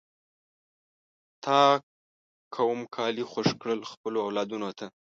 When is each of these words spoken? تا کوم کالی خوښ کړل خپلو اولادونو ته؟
تا 1.43 1.59
کوم 2.55 2.79
کالی 2.95 3.23
خوښ 3.31 3.49
کړل 3.61 3.79
خپلو 3.91 4.17
اولادونو 4.27 4.69
ته؟ 4.77 4.85